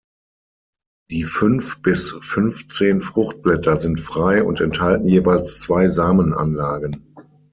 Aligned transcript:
Die 1.11 1.25
fünf 1.25 1.83
bis 1.83 2.17
fünfzehn 2.21 3.01
Fruchtblätter 3.01 3.77
sind 3.77 3.99
frei 3.99 4.41
und 4.43 4.59
enthalten 4.59 5.05
jeweils 5.05 5.59
zwei 5.59 5.89
Samenanlagen. 5.89 7.13